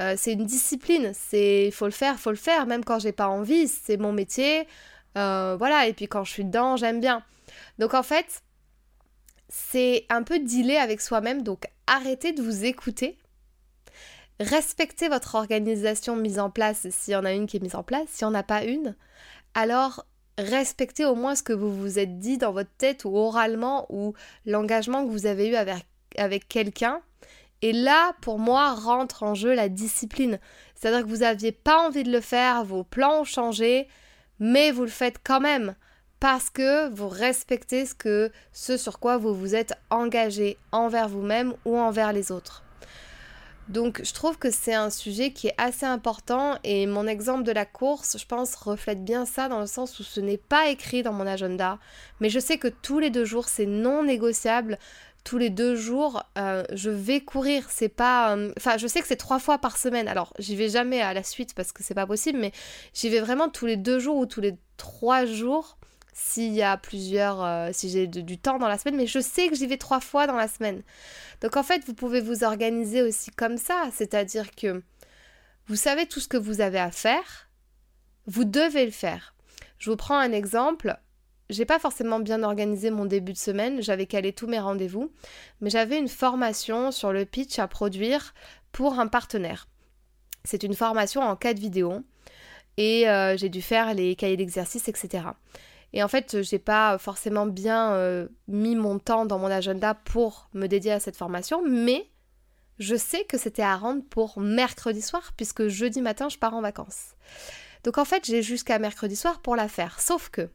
Euh, 0.00 0.14
c'est 0.16 0.32
une 0.32 0.44
discipline, 0.44 1.12
c'est 1.14 1.70
faut 1.70 1.86
le 1.86 1.90
faire, 1.90 2.18
faut 2.18 2.30
le 2.30 2.36
faire, 2.36 2.66
même 2.66 2.84
quand 2.84 2.98
j'ai 2.98 3.12
pas 3.12 3.28
envie, 3.28 3.66
c'est 3.66 3.96
mon 3.96 4.12
métier. 4.12 4.66
voilà, 5.14 5.86
et 5.86 5.94
puis 5.94 6.06
quand 6.06 6.24
je 6.24 6.32
suis 6.32 6.44
dedans, 6.44 6.76
j'aime 6.76 7.00
bien. 7.00 7.22
Donc 7.78 7.94
en 7.94 8.02
fait, 8.02 8.42
c'est 9.48 10.06
un 10.10 10.22
peu 10.22 10.38
dealer 10.38 10.76
avec 10.76 11.00
soi-même, 11.00 11.42
donc 11.42 11.64
arrêtez 11.86 12.32
de 12.32 12.42
vous 12.42 12.64
écouter 12.64 13.18
respectez 14.40 15.08
votre 15.08 15.34
organisation 15.34 16.16
mise 16.16 16.38
en 16.38 16.50
place 16.50 16.86
s'il 16.90 17.12
y 17.12 17.16
en 17.16 17.24
a 17.24 17.32
une 17.32 17.46
qui 17.46 17.58
est 17.58 17.62
mise 17.62 17.74
en 17.74 17.82
place. 17.82 18.08
S'il 18.08 18.26
n'y 18.26 18.34
en 18.34 18.38
a 18.38 18.42
pas 18.42 18.64
une, 18.64 18.96
alors 19.54 20.06
respectez 20.38 21.04
au 21.04 21.14
moins 21.14 21.34
ce 21.34 21.42
que 21.42 21.52
vous 21.52 21.74
vous 21.74 21.98
êtes 21.98 22.18
dit 22.18 22.38
dans 22.38 22.52
votre 22.52 22.70
tête 22.78 23.04
ou 23.04 23.16
oralement 23.16 23.86
ou 23.90 24.14
l'engagement 24.46 25.04
que 25.04 25.10
vous 25.10 25.26
avez 25.26 25.48
eu 25.48 25.54
avec, 25.54 25.86
avec 26.16 26.48
quelqu'un. 26.48 27.00
Et 27.60 27.72
là, 27.72 28.12
pour 28.20 28.38
moi, 28.38 28.74
rentre 28.74 29.22
en 29.22 29.34
jeu 29.34 29.54
la 29.54 29.68
discipline. 29.68 30.40
C'est-à-dire 30.74 31.04
que 31.04 31.08
vous 31.08 31.18
n'aviez 31.18 31.52
pas 31.52 31.86
envie 31.86 32.02
de 32.02 32.10
le 32.10 32.20
faire, 32.20 32.64
vos 32.64 32.82
plans 32.82 33.20
ont 33.20 33.24
changé, 33.24 33.86
mais 34.40 34.72
vous 34.72 34.82
le 34.82 34.88
faites 34.88 35.18
quand 35.22 35.40
même 35.40 35.76
parce 36.18 36.50
que 36.50 36.88
vous 36.90 37.08
respectez 37.08 37.84
ce, 37.84 37.96
que, 37.96 38.30
ce 38.52 38.76
sur 38.76 39.00
quoi 39.00 39.16
vous 39.16 39.34
vous 39.34 39.56
êtes 39.56 39.74
engagé 39.90 40.56
envers 40.70 41.08
vous-même 41.08 41.54
ou 41.64 41.76
envers 41.76 42.12
les 42.12 42.30
autres. 42.30 42.62
Donc 43.68 44.02
je 44.04 44.12
trouve 44.12 44.38
que 44.38 44.50
c'est 44.50 44.74
un 44.74 44.90
sujet 44.90 45.32
qui 45.32 45.48
est 45.48 45.54
assez 45.56 45.86
important 45.86 46.58
et 46.64 46.86
mon 46.86 47.06
exemple 47.06 47.44
de 47.44 47.52
la 47.52 47.64
course, 47.64 48.18
je 48.18 48.26
pense, 48.26 48.54
reflète 48.54 49.04
bien 49.04 49.24
ça 49.24 49.48
dans 49.48 49.60
le 49.60 49.66
sens 49.66 49.98
où 49.98 50.02
ce 50.02 50.20
n'est 50.20 50.36
pas 50.36 50.68
écrit 50.68 51.02
dans 51.02 51.12
mon 51.12 51.26
agenda, 51.26 51.78
mais 52.20 52.28
je 52.28 52.38
sais 52.38 52.58
que 52.58 52.68
tous 52.68 52.98
les 52.98 53.10
deux 53.10 53.24
jours 53.24 53.48
c'est 53.48 53.66
non 53.66 54.02
négociable. 54.04 54.78
Tous 55.24 55.38
les 55.38 55.50
deux 55.50 55.76
jours, 55.76 56.24
euh, 56.36 56.64
je 56.72 56.90
vais 56.90 57.20
courir. 57.20 57.68
C'est 57.70 57.88
pas, 57.88 58.34
euh, 58.34 58.52
enfin, 58.56 58.76
je 58.76 58.88
sais 58.88 59.00
que 59.00 59.06
c'est 59.06 59.14
trois 59.14 59.38
fois 59.38 59.58
par 59.58 59.76
semaine. 59.76 60.08
Alors, 60.08 60.32
j'y 60.40 60.56
vais 60.56 60.68
jamais 60.68 61.00
à 61.00 61.14
la 61.14 61.22
suite 61.22 61.54
parce 61.54 61.70
que 61.70 61.84
c'est 61.84 61.94
pas 61.94 62.08
possible, 62.08 62.40
mais 62.40 62.50
j'y 62.92 63.08
vais 63.08 63.20
vraiment 63.20 63.48
tous 63.48 63.66
les 63.66 63.76
deux 63.76 64.00
jours 64.00 64.16
ou 64.16 64.26
tous 64.26 64.40
les 64.40 64.56
trois 64.78 65.24
jours 65.24 65.78
s'il 66.12 66.52
y 66.52 66.62
a 66.62 66.76
plusieurs, 66.76 67.42
euh, 67.42 67.70
si 67.72 67.88
j'ai 67.90 68.06
du 68.06 68.38
temps 68.38 68.58
dans 68.58 68.68
la 68.68 68.78
semaine, 68.78 68.96
mais 68.96 69.06
je 69.06 69.18
sais 69.18 69.48
que 69.48 69.54
j'y 69.54 69.66
vais 69.66 69.78
trois 69.78 70.00
fois 70.00 70.26
dans 70.26 70.36
la 70.36 70.48
semaine. 70.48 70.82
Donc 71.40 71.56
en 71.56 71.62
fait, 71.62 71.84
vous 71.86 71.94
pouvez 71.94 72.20
vous 72.20 72.44
organiser 72.44 73.02
aussi 73.02 73.30
comme 73.30 73.56
ça, 73.56 73.88
c'est-à-dire 73.92 74.50
que 74.50 74.82
vous 75.66 75.76
savez 75.76 76.06
tout 76.06 76.20
ce 76.20 76.28
que 76.28 76.36
vous 76.36 76.60
avez 76.60 76.78
à 76.78 76.90
faire, 76.90 77.48
vous 78.26 78.44
devez 78.44 78.84
le 78.84 78.90
faire. 78.90 79.34
Je 79.78 79.90
vous 79.90 79.96
prends 79.96 80.18
un 80.18 80.32
exemple. 80.32 80.96
J'ai 81.50 81.64
pas 81.64 81.78
forcément 81.78 82.20
bien 82.20 82.42
organisé 82.42 82.90
mon 82.90 83.04
début 83.04 83.32
de 83.32 83.38
semaine, 83.38 83.82
j'avais 83.82 84.06
calé 84.06 84.32
tous 84.32 84.46
mes 84.46 84.60
rendez-vous, 84.60 85.12
mais 85.60 85.70
j'avais 85.70 85.98
une 85.98 86.08
formation 86.08 86.90
sur 86.92 87.12
le 87.12 87.24
pitch 87.24 87.58
à 87.58 87.68
produire 87.68 88.32
pour 88.70 88.98
un 88.98 89.06
partenaire. 89.06 89.66
C'est 90.44 90.62
une 90.62 90.74
formation 90.74 91.20
en 91.20 91.36
quatre 91.36 91.58
vidéos 91.58 92.02
et 92.76 93.08
euh, 93.08 93.36
j'ai 93.36 93.48
dû 93.48 93.60
faire 93.60 93.92
les 93.92 94.16
cahiers 94.16 94.36
d'exercice, 94.36 94.88
etc. 94.88 95.24
Et 95.92 96.02
en 96.02 96.08
fait, 96.08 96.42
j'ai 96.42 96.58
pas 96.58 96.96
forcément 96.98 97.46
bien 97.46 97.92
euh, 97.92 98.28
mis 98.48 98.76
mon 98.76 98.98
temps 98.98 99.26
dans 99.26 99.38
mon 99.38 99.50
agenda 99.50 99.94
pour 99.94 100.48
me 100.54 100.66
dédier 100.66 100.92
à 100.92 101.00
cette 101.00 101.16
formation, 101.16 101.62
mais 101.66 102.08
je 102.78 102.96
sais 102.96 103.24
que 103.24 103.38
c'était 103.38 103.62
à 103.62 103.76
rendre 103.76 104.02
pour 104.08 104.40
mercredi 104.40 105.02
soir, 105.02 105.32
puisque 105.36 105.68
jeudi 105.68 106.00
matin, 106.00 106.28
je 106.28 106.38
pars 106.38 106.54
en 106.54 106.62
vacances. 106.62 107.14
Donc 107.84 107.98
en 107.98 108.04
fait, 108.04 108.24
j'ai 108.24 108.42
jusqu'à 108.42 108.78
mercredi 108.78 109.16
soir 109.16 109.40
pour 109.40 109.56
la 109.56 109.68
faire. 109.68 110.00
Sauf 110.00 110.30
que 110.30 110.48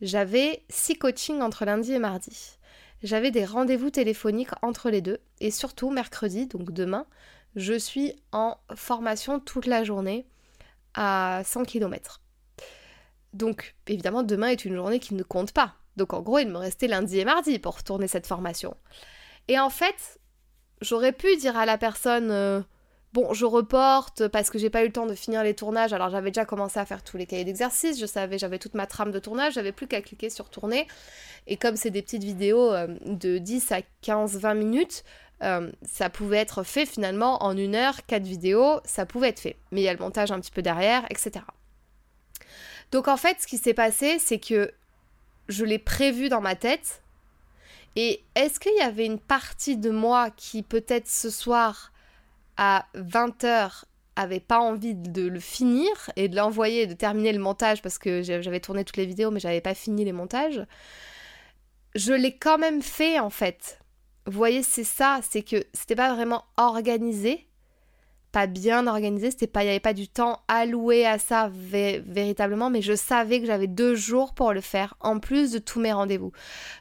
j'avais 0.00 0.64
six 0.68 0.96
coachings 0.96 1.40
entre 1.40 1.64
lundi 1.64 1.92
et 1.92 1.98
mardi. 1.98 2.58
J'avais 3.02 3.30
des 3.30 3.44
rendez-vous 3.44 3.90
téléphoniques 3.90 4.50
entre 4.62 4.90
les 4.90 5.02
deux. 5.02 5.18
Et 5.40 5.50
surtout, 5.50 5.90
mercredi, 5.90 6.46
donc 6.46 6.72
demain, 6.72 7.06
je 7.56 7.74
suis 7.74 8.14
en 8.32 8.56
formation 8.74 9.40
toute 9.40 9.66
la 9.66 9.84
journée 9.84 10.26
à 10.94 11.42
100 11.44 11.64
km. 11.64 12.20
Donc 13.34 13.74
évidemment, 13.86 14.22
demain 14.22 14.48
est 14.48 14.64
une 14.64 14.76
journée 14.76 15.00
qui 15.00 15.14
ne 15.14 15.22
compte 15.22 15.52
pas. 15.52 15.74
Donc 15.96 16.14
en 16.14 16.22
gros, 16.22 16.38
il 16.38 16.48
me 16.48 16.58
restait 16.58 16.86
lundi 16.86 17.18
et 17.18 17.24
mardi 17.24 17.58
pour 17.58 17.82
tourner 17.82 18.08
cette 18.08 18.26
formation. 18.26 18.76
Et 19.48 19.58
en 19.58 19.70
fait, 19.70 20.18
j'aurais 20.80 21.12
pu 21.12 21.36
dire 21.36 21.56
à 21.56 21.66
la 21.66 21.76
personne 21.76 22.30
euh, 22.30 22.60
bon, 23.12 23.32
je 23.32 23.44
reporte 23.44 24.28
parce 24.28 24.50
que 24.50 24.58
j'ai 24.58 24.70
pas 24.70 24.82
eu 24.82 24.86
le 24.86 24.92
temps 24.92 25.06
de 25.06 25.14
finir 25.14 25.42
les 25.42 25.54
tournages. 25.54 25.92
Alors 25.92 26.10
j'avais 26.10 26.30
déjà 26.30 26.44
commencé 26.44 26.78
à 26.78 26.84
faire 26.84 27.02
tous 27.02 27.16
les 27.16 27.26
cahiers 27.26 27.44
d'exercice, 27.44 27.98
je 27.98 28.06
savais, 28.06 28.38
j'avais 28.38 28.58
toute 28.58 28.74
ma 28.74 28.86
trame 28.86 29.12
de 29.12 29.18
tournage, 29.18 29.54
j'avais 29.54 29.72
plus 29.72 29.86
qu'à 29.86 30.00
cliquer 30.00 30.30
sur 30.30 30.48
tourner. 30.48 30.86
Et 31.46 31.56
comme 31.56 31.76
c'est 31.76 31.90
des 31.90 32.02
petites 32.02 32.24
vidéos 32.24 32.72
euh, 32.72 32.88
de 33.04 33.38
10 33.38 33.72
à 33.72 33.82
15 34.02 34.38
20 34.38 34.54
minutes, 34.54 35.04
euh, 35.42 35.70
ça 35.82 36.08
pouvait 36.10 36.38
être 36.38 36.62
fait 36.62 36.86
finalement 36.86 37.42
en 37.42 37.56
une 37.56 37.74
heure, 37.74 38.06
quatre 38.06 38.26
vidéos, 38.26 38.80
ça 38.84 39.06
pouvait 39.06 39.28
être 39.28 39.40
fait. 39.40 39.56
Mais 39.72 39.80
il 39.80 39.84
y 39.84 39.88
a 39.88 39.92
le 39.92 39.98
montage 39.98 40.30
un 40.30 40.40
petit 40.40 40.52
peu 40.52 40.62
derrière, 40.62 41.04
etc. 41.10 41.44
Donc 42.92 43.08
en 43.08 43.16
fait, 43.16 43.40
ce 43.40 43.46
qui 43.46 43.58
s'est 43.58 43.74
passé, 43.74 44.18
c'est 44.18 44.38
que 44.38 44.72
je 45.48 45.64
l'ai 45.64 45.78
prévu 45.78 46.28
dans 46.28 46.40
ma 46.40 46.54
tête. 46.54 47.02
Et 47.96 48.22
est-ce 48.34 48.58
qu'il 48.58 48.74
y 48.76 48.80
avait 48.80 49.06
une 49.06 49.20
partie 49.20 49.76
de 49.76 49.90
moi 49.90 50.30
qui 50.30 50.62
peut-être 50.62 51.08
ce 51.08 51.30
soir 51.30 51.92
à 52.56 52.86
20h 52.96 53.84
avait 54.16 54.40
pas 54.40 54.60
envie 54.60 54.94
de 54.94 55.26
le 55.26 55.40
finir 55.40 55.90
et 56.16 56.28
de 56.28 56.36
l'envoyer 56.36 56.82
et 56.82 56.86
de 56.86 56.94
terminer 56.94 57.32
le 57.32 57.40
montage 57.40 57.82
parce 57.82 57.98
que 57.98 58.22
j'avais 58.22 58.60
tourné 58.60 58.84
toutes 58.84 58.96
les 58.96 59.06
vidéos 59.06 59.32
mais 59.32 59.40
j'avais 59.40 59.60
pas 59.60 59.74
fini 59.74 60.04
les 60.04 60.12
montages? 60.12 60.64
Je 61.94 62.12
l'ai 62.12 62.36
quand 62.36 62.58
même 62.58 62.82
fait 62.82 63.18
en 63.18 63.30
fait. 63.30 63.78
Vous 64.26 64.38
voyez, 64.38 64.62
c'est 64.62 64.84
ça, 64.84 65.20
c'est 65.28 65.42
que 65.42 65.64
c'était 65.72 65.96
pas 65.96 66.14
vraiment 66.14 66.44
organisé 66.56 67.46
pas 68.34 68.48
bien 68.48 68.88
organisé, 68.88 69.30
c'était 69.30 69.46
pas, 69.46 69.62
il 69.62 69.66
n'y 69.66 69.70
avait 69.70 69.78
pas 69.78 69.94
du 69.94 70.08
temps 70.08 70.40
alloué 70.48 71.06
à 71.06 71.20
ça 71.20 71.48
véritablement, 71.52 72.68
mais 72.68 72.82
je 72.82 72.96
savais 72.96 73.38
que 73.40 73.46
j'avais 73.46 73.68
deux 73.68 73.94
jours 73.94 74.34
pour 74.34 74.52
le 74.52 74.60
faire, 74.60 74.94
en 74.98 75.20
plus 75.20 75.52
de 75.52 75.60
tous 75.60 75.78
mes 75.78 75.92
rendez-vous. 75.92 76.32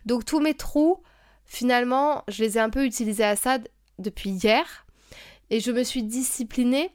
Donc 0.08 0.26
tous 0.26 0.40
mes 0.40 0.56
trous, 0.56 1.04
finalement, 1.46 2.24
je 2.28 2.44
les 2.44 2.58
ai 2.58 2.60
un 2.60 2.72
peu 2.72 2.84
utilisés 2.84 3.24
à 3.24 3.36
ça 3.36 3.60
depuis 4.00 4.32
hier, 4.32 4.88
et 5.52 5.60
je 5.60 5.72
me 5.72 5.84
suis 5.84 6.02
disciplinée, 6.02 6.90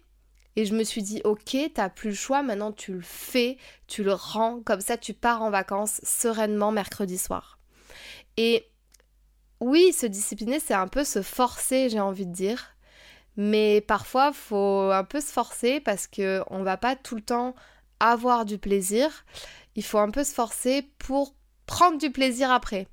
et 0.57 0.65
je 0.65 0.75
me 0.75 0.83
suis 0.83 1.05
dit, 1.05 1.21
ok, 1.23 1.57
t'as 1.73 1.88
plus 1.88 2.11
le 2.11 2.17
choix, 2.17 2.43
maintenant 2.43 2.73
tu 2.73 2.95
le 2.95 3.00
fais, 3.00 3.59
tu 3.87 4.03
le 4.03 4.12
rends, 4.12 4.59
comme 4.65 4.81
ça 4.81 4.97
tu 4.97 5.15
pars 5.15 5.41
en 5.41 5.50
vacances 5.50 6.00
sereinement 6.03 6.73
mercredi 6.73 7.17
soir. 7.17 7.61
Et 8.37 8.67
oui, 9.61 9.93
se 9.93 10.07
discipliner, 10.07 10.59
c'est 10.59 10.75
un 10.75 10.88
peu 10.88 11.05
se 11.05 11.23
forcer, 11.23 11.91
j'ai 11.91 12.00
envie 12.00 12.27
de 12.27 12.33
dire. 12.33 12.75
Mais 13.38 13.80
parfois, 13.80 14.33
faut 14.33 14.90
un 14.92 15.04
peu 15.04 15.21
se 15.21 15.33
forcer 15.33 15.78
parce 15.78 16.09
que 16.09 16.42
on 16.50 16.64
va 16.64 16.76
pas 16.76 16.97
tout 16.97 17.14
le 17.14 17.23
temps 17.23 17.54
avoir 18.00 18.45
du 18.45 18.59
plaisir. 18.59 19.25
Il 19.76 19.85
faut 19.85 19.99
un 19.99 20.11
peu 20.11 20.25
se 20.25 20.35
forcer 20.35 20.90
pour 20.99 21.35
prendre 21.64 21.99
du 21.99 22.11
plaisir 22.11 22.50
après. 22.50 22.88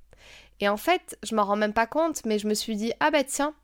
Et 0.59 0.69
en 0.69 0.77
fait, 0.77 1.17
je 1.23 1.33
m'en 1.33 1.45
rends 1.45 1.55
même 1.55 1.73
pas 1.73 1.87
compte, 1.87 2.23
mais 2.25 2.37
je 2.37 2.47
me 2.47 2.53
suis 2.53 2.75
dit 2.75 2.93
ah 2.99 3.09
bah 3.09 3.23
tiens, 3.23 3.55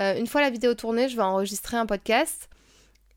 euh, 0.00 0.18
une 0.18 0.26
fois 0.26 0.40
la 0.40 0.48
vidéo 0.48 0.72
tournée, 0.72 1.10
je 1.10 1.16
vais 1.16 1.22
enregistrer 1.22 1.76
un 1.76 1.84
podcast. 1.84 2.48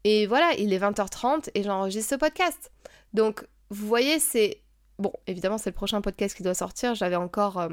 Et 0.04 0.28
voilà, 0.28 0.52
il 0.58 0.74
est 0.74 0.80
20h30 0.80 1.52
et 1.56 1.64
j'enregistre 1.64 2.10
ce 2.10 2.16
podcast. 2.16 2.70
Donc, 3.14 3.48
vous 3.70 3.88
voyez, 3.88 4.20
c'est 4.20 4.62
Bon, 4.98 5.12
évidemment, 5.28 5.58
c'est 5.58 5.72
le 5.72 5.76
prochain 5.76 6.00
podcast 6.02 6.36
qui 6.38 6.44
doit 6.44 6.54
sortir. 6.54 6.96
J'avais 6.96 7.18
encore, 7.18 7.60
euh, 7.60 7.70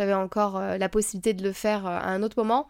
euh, 0.00 0.78
la 0.78 0.88
possibilité 0.90 1.32
de 1.32 1.42
le 1.42 1.52
faire 1.52 1.86
à 1.86 2.08
un 2.08 2.22
autre 2.22 2.36
moment. 2.38 2.68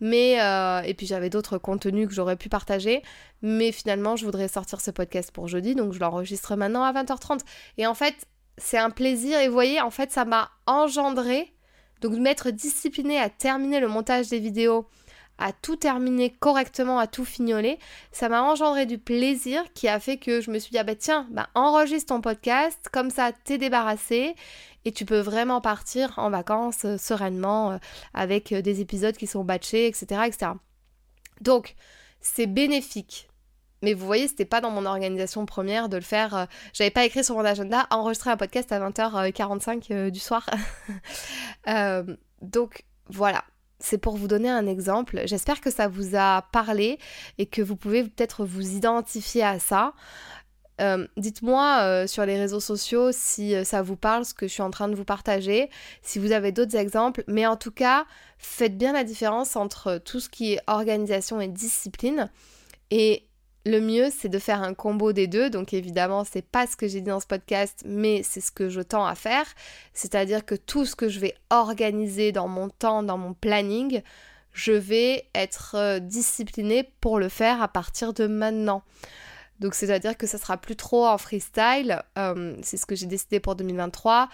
Mais, 0.00 0.40
euh, 0.40 0.80
et 0.82 0.94
puis 0.94 1.06
j'avais 1.06 1.30
d'autres 1.30 1.58
contenus 1.58 2.08
que 2.08 2.14
j'aurais 2.14 2.36
pu 2.36 2.48
partager. 2.48 3.02
Mais 3.42 3.72
finalement, 3.72 4.16
je 4.16 4.24
voudrais 4.26 4.48
sortir 4.48 4.80
ce 4.80 4.90
podcast 4.90 5.30
pour 5.32 5.48
jeudi, 5.48 5.74
donc 5.74 5.92
je 5.92 6.00
l'enregistre 6.00 6.54
maintenant 6.56 6.82
à 6.84 6.92
20h30. 6.92 7.40
Et 7.78 7.86
en 7.86 7.94
fait, 7.94 8.14
c'est 8.58 8.78
un 8.78 8.90
plaisir. 8.90 9.38
Et 9.40 9.48
vous 9.48 9.54
voyez, 9.54 9.80
en 9.80 9.90
fait, 9.90 10.12
ça 10.12 10.26
m'a 10.26 10.50
engendré, 10.66 11.54
donc 12.02 12.12
de 12.12 12.18
m'être 12.20 12.50
disciplinée 12.50 13.18
à 13.18 13.30
terminer 13.30 13.80
le 13.80 13.88
montage 13.88 14.28
des 14.28 14.38
vidéos, 14.38 14.86
à 15.40 15.52
tout 15.52 15.76
terminer 15.76 16.30
correctement, 16.30 16.98
à 16.98 17.06
tout 17.06 17.24
fignoler, 17.24 17.78
ça 18.12 18.28
m'a 18.28 18.42
engendré 18.42 18.86
du 18.86 18.98
plaisir 18.98 19.64
qui 19.74 19.88
a 19.88 19.98
fait 19.98 20.18
que 20.18 20.40
je 20.40 20.50
me 20.50 20.58
suis 20.58 20.70
dit, 20.70 20.78
ah 20.78 20.84
bah 20.84 20.94
tiens, 20.94 21.26
bah 21.30 21.48
enregistre 21.54 22.14
ton 22.14 22.20
podcast, 22.20 22.88
comme 22.92 23.10
ça 23.10 23.32
t'es 23.44 23.58
débarrassé 23.58 24.36
et 24.84 24.92
tu 24.92 25.04
peux 25.04 25.20
vraiment 25.20 25.60
partir 25.60 26.18
en 26.18 26.30
vacances 26.30 26.84
euh, 26.84 26.96
sereinement 26.96 27.72
euh, 27.72 27.78
avec 28.14 28.52
euh, 28.52 28.62
des 28.62 28.80
épisodes 28.80 29.16
qui 29.16 29.26
sont 29.26 29.44
batchés, 29.44 29.86
etc. 29.86 30.22
etc. 30.26 30.52
Donc, 31.40 31.74
c'est 32.20 32.46
bénéfique. 32.46 33.28
Mais 33.82 33.94
vous 33.94 34.04
voyez, 34.04 34.28
c'était 34.28 34.44
pas 34.44 34.60
dans 34.60 34.70
mon 34.70 34.84
organisation 34.84 35.46
première 35.46 35.88
de 35.88 35.96
le 35.96 36.02
faire. 36.02 36.48
J'avais 36.74 36.90
pas 36.90 37.06
écrit 37.06 37.24
sur 37.24 37.34
mon 37.34 37.46
agenda 37.46 37.86
enregistrer 37.90 38.28
un 38.28 38.36
podcast 38.36 38.70
à 38.72 38.78
20h45 38.78 40.10
du 40.10 40.20
soir. 40.20 40.46
donc 42.42 42.84
voilà, 43.08 43.42
c'est 43.80 43.98
pour 43.98 44.16
vous 44.16 44.28
donner 44.28 44.50
un 44.50 44.66
exemple. 44.66 45.22
J'espère 45.24 45.60
que 45.60 45.70
ça 45.70 45.88
vous 45.88 46.16
a 46.16 46.42
parlé 46.52 46.98
et 47.38 47.46
que 47.46 47.62
vous 47.62 47.76
pouvez 47.76 48.04
peut-être 48.04 48.44
vous 48.44 48.76
identifier 48.76 49.42
à 49.42 49.58
ça. 49.58 49.94
Euh, 50.80 51.06
dites-moi 51.18 51.80
euh, 51.82 52.06
sur 52.06 52.24
les 52.24 52.38
réseaux 52.38 52.60
sociaux 52.60 53.10
si 53.12 53.54
euh, 53.54 53.64
ça 53.64 53.82
vous 53.82 53.96
parle, 53.96 54.24
ce 54.24 54.32
que 54.32 54.48
je 54.48 54.52
suis 54.52 54.62
en 54.62 54.70
train 54.70 54.88
de 54.88 54.94
vous 54.94 55.04
partager, 55.04 55.68
si 56.00 56.18
vous 56.18 56.32
avez 56.32 56.52
d'autres 56.52 56.76
exemples, 56.76 57.22
mais 57.26 57.46
en 57.46 57.56
tout 57.56 57.70
cas, 57.70 58.06
faites 58.38 58.78
bien 58.78 58.94
la 58.94 59.04
différence 59.04 59.56
entre 59.56 59.98
tout 59.98 60.20
ce 60.20 60.30
qui 60.30 60.54
est 60.54 60.60
organisation 60.66 61.40
et 61.40 61.48
discipline. 61.48 62.30
Et 62.90 63.26
le 63.66 63.80
mieux, 63.80 64.08
c'est 64.10 64.28
de 64.28 64.38
faire 64.38 64.62
un 64.62 64.74
combo 64.74 65.12
des 65.12 65.26
deux. 65.26 65.50
Donc 65.50 65.74
évidemment, 65.74 66.24
c'est 66.24 66.44
pas 66.44 66.66
ce 66.66 66.76
que 66.76 66.88
j'ai 66.88 67.00
dit 67.00 67.08
dans 67.08 67.20
ce 67.20 67.26
podcast, 67.26 67.82
mais 67.84 68.22
c'est 68.22 68.40
ce 68.40 68.50
que 68.50 68.68
je 68.68 68.80
tends 68.80 69.04
à 69.04 69.14
faire. 69.14 69.46
C'est-à-dire 69.92 70.44
que 70.44 70.54
tout 70.54 70.86
ce 70.86 70.96
que 70.96 71.08
je 71.08 71.20
vais 71.20 71.34
organiser 71.50 72.32
dans 72.32 72.48
mon 72.48 72.68
temps, 72.68 73.02
dans 73.02 73.18
mon 73.18 73.34
planning, 73.34 74.02
je 74.52 74.72
vais 74.72 75.28
être 75.34 75.98
disciplinée 76.00 76.90
pour 77.00 77.18
le 77.18 77.28
faire 77.28 77.62
à 77.62 77.68
partir 77.68 78.12
de 78.12 78.26
maintenant. 78.26 78.82
Donc 79.60 79.74
c'est-à-dire 79.74 80.16
que 80.16 80.26
ça 80.26 80.38
sera 80.38 80.56
plus 80.56 80.76
trop 80.76 81.06
en 81.06 81.18
freestyle. 81.18 82.02
Euh, 82.18 82.56
c'est 82.62 82.78
ce 82.78 82.86
que 82.86 82.94
j'ai 82.94 83.06
décidé 83.06 83.40
pour 83.40 83.56
2023. 83.56 84.28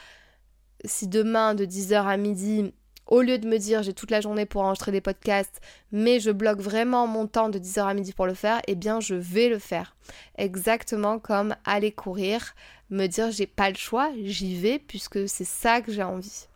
Si 0.85 1.09
demain 1.09 1.54
de 1.54 1.64
10h 1.66 2.06
à 2.06 2.16
midi, 2.16 2.73
au 3.07 3.21
lieu 3.21 3.39
de 3.39 3.49
me 3.49 3.59
dire 3.59 3.83
j'ai 3.83 3.93
toute 3.93 4.11
la 4.11 4.21
journée 4.21 4.47
pour 4.47 4.63
enregistrer 4.63 4.93
des 4.93 5.01
podcasts, 5.01 5.61
mais 5.93 6.21
je 6.21 6.31
bloque 6.31 6.61
vraiment 6.61 7.07
mon 7.07 7.27
temps 7.27 7.49
de 7.49 7.59
10h 7.59 7.87
à 7.87 7.95
midi 7.95 8.13
pour 8.13 8.27
le 8.27 8.35
faire, 8.35 8.61
eh 8.67 8.75
bien 8.75 9.01
je 9.01 9.15
vais 9.15 9.49
le 9.49 9.59
faire. 9.59 9.97
Exactement 10.39 11.19
comme 11.19 11.55
aller 11.65 11.93
courir, 11.93 12.55
me 12.91 13.07
dire 13.07 13.31
j'ai 13.31 13.47
pas 13.47 13.71
le 13.71 13.77
choix, 13.77 14.11
j'y 14.25 14.57
vais 14.57 14.79
puisque 14.79 15.29
c'est 15.29 15.45
ça 15.45 15.81
que 15.81 15.93
j'ai 15.93 16.03
envie. 16.03 16.47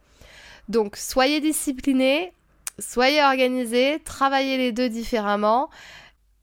Donc 0.69 0.97
soyez 0.97 1.41
disciplinés, 1.41 2.33
soyez 2.79 3.23
organisés, 3.23 4.01
travaillez 4.05 4.57
les 4.57 4.73
deux 4.73 4.89
différemment. 4.89 5.71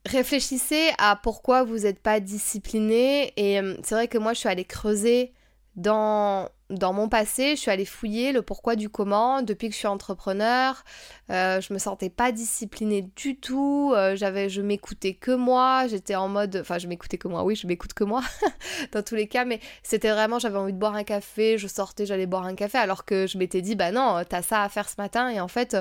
Réfléchissez 0.06 0.90
à 0.98 1.16
pourquoi 1.16 1.64
vous 1.64 1.80
n'êtes 1.80 1.98
pas 1.98 2.20
discipliné. 2.20 3.32
Et 3.36 3.60
euh, 3.60 3.74
c'est 3.82 3.94
vrai 3.94 4.08
que 4.08 4.16
moi, 4.16 4.32
je 4.32 4.38
suis 4.38 4.48
allée 4.48 4.64
creuser 4.64 5.32
dans, 5.78 6.50
mon 6.70 7.08
passé, 7.08 7.54
je 7.54 7.60
suis 7.60 7.70
allée 7.70 7.84
fouiller 7.84 8.32
le 8.32 8.42
pourquoi 8.42 8.74
du 8.74 8.88
comment. 8.88 9.42
Depuis 9.42 9.68
que 9.68 9.74
je 9.74 9.78
suis 9.78 9.86
entrepreneur, 9.86 10.82
euh, 11.30 11.60
je 11.60 11.72
me 11.72 11.78
sentais 11.78 12.10
pas 12.10 12.32
disciplinée 12.32 13.08
du 13.16 13.38
tout. 13.38 13.92
Euh, 13.94 14.16
j'avais, 14.16 14.48
je 14.48 14.60
m'écoutais 14.60 15.14
que 15.14 15.30
moi. 15.30 15.86
J'étais 15.86 16.16
en 16.16 16.28
mode, 16.28 16.58
enfin, 16.60 16.78
je 16.78 16.88
m'écoutais 16.88 17.16
que 17.16 17.28
moi. 17.28 17.44
Oui, 17.44 17.54
je 17.54 17.66
m'écoute 17.68 17.94
que 17.94 18.04
moi 18.04 18.22
dans 18.92 19.02
tous 19.02 19.14
les 19.14 19.28
cas. 19.28 19.44
Mais 19.44 19.60
c'était 19.84 20.10
vraiment, 20.10 20.40
j'avais 20.40 20.58
envie 20.58 20.72
de 20.72 20.78
boire 20.78 20.96
un 20.96 21.04
café. 21.04 21.58
Je 21.58 21.68
sortais, 21.68 22.06
j'allais 22.06 22.26
boire 22.26 22.44
un 22.44 22.56
café, 22.56 22.78
alors 22.78 23.04
que 23.04 23.28
je 23.28 23.38
m'étais 23.38 23.62
dit, 23.62 23.76
bah 23.76 23.92
non, 23.92 24.22
t'as 24.28 24.42
ça 24.42 24.64
à 24.64 24.68
faire 24.68 24.88
ce 24.88 24.96
matin. 24.98 25.28
Et 25.28 25.40
en 25.40 25.48
fait 25.48 25.76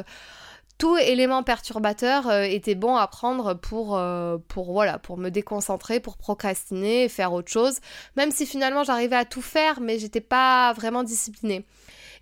tout 0.77 0.97
élément 0.97 1.43
perturbateur 1.43 2.29
euh, 2.29 2.43
était 2.43 2.75
bon 2.75 2.95
à 2.95 3.07
prendre 3.07 3.53
pour, 3.55 3.97
euh, 3.97 4.37
pour, 4.47 4.85
pour 5.03 5.17
me 5.17 5.29
déconcentrer, 5.29 5.99
pour 5.99 6.17
procrastiner, 6.17 7.09
faire 7.09 7.33
autre 7.33 7.51
chose, 7.51 7.79
même 8.15 8.31
si 8.31 8.45
finalement 8.45 8.83
j'arrivais 8.83 9.15
à 9.15 9.25
tout 9.25 9.41
faire, 9.41 9.79
mais 9.81 9.99
j'étais 9.99 10.21
pas 10.21 10.73
vraiment 10.73 11.03
disciplinée. 11.03 11.65